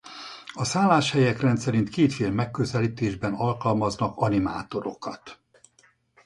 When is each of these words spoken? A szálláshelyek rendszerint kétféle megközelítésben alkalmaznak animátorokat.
A 0.53 0.63
szálláshelyek 0.63 1.39
rendszerint 1.41 1.89
kétféle 1.89 2.29
megközelítésben 2.31 3.33
alkalmaznak 3.33 4.17
animátorokat. 4.17 5.39